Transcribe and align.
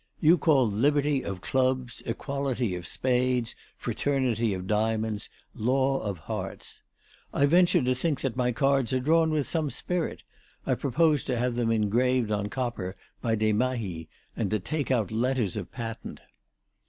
You 0.19 0.35
call 0.39 0.67
Liberty 0.67 1.23
of 1.23 1.41
clubs, 1.41 2.01
Equality 2.07 2.73
of 2.73 2.87
spades, 2.87 3.55
Fraternity 3.77 4.51
of 4.51 4.65
diamonds, 4.65 5.29
Law 5.53 6.01
of 6.01 6.17
hearts. 6.17 6.81
I 7.31 7.45
venture 7.45 7.83
to 7.83 7.93
think 7.93 8.35
my 8.35 8.51
cards 8.51 8.93
are 8.93 8.99
drawn 8.99 9.29
with 9.29 9.47
some 9.47 9.69
spirit; 9.69 10.23
I 10.65 10.73
propose 10.73 11.23
to 11.25 11.37
have 11.37 11.53
them 11.53 11.69
engraved 11.69 12.31
on 12.31 12.49
copper 12.49 12.95
by 13.21 13.35
Desmahis, 13.35 14.07
and 14.35 14.49
to 14.49 14.57
take 14.59 14.89
out 14.89 15.11
letters 15.11 15.55
of 15.55 15.71
patent." 15.71 16.19